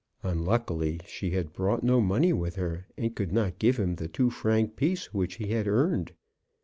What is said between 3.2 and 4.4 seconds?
not give him the two